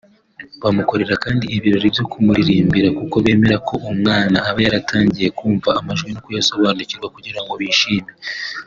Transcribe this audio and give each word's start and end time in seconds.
Bamukorera 0.63 1.15
kandi 1.23 1.45
ibirori 1.55 1.87
byo 1.93 2.05
kumuririmbira 2.11 2.89
kuko 2.99 3.15
bemera 3.25 3.55
ko 3.67 3.75
umwana 3.91 4.37
aba 4.49 4.59
yaratangiye 4.65 5.27
kumva 5.37 5.69
amajwi 5.79 6.09
no 6.11 6.21
kuyasobanukirwa 6.25 7.07
kugira 7.17 7.39
ngo 7.43 7.53
yishime 7.65 8.11